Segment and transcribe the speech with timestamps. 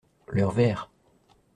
[0.29, 0.89] Leur verre.